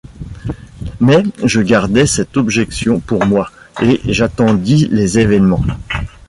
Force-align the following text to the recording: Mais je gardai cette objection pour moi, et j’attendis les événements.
Mais 0.99 1.21
je 1.43 1.61
gardai 1.61 2.07
cette 2.07 2.35
objection 2.35 2.99
pour 2.99 3.23
moi, 3.27 3.51
et 3.83 4.01
j’attendis 4.05 4.87
les 4.87 5.19
événements. 5.19 5.63